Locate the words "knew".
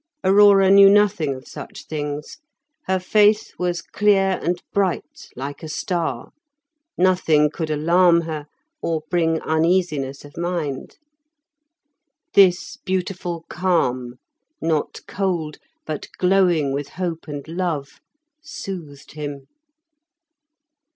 0.71-0.89